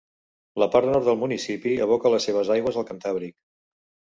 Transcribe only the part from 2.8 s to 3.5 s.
al Cantàbric.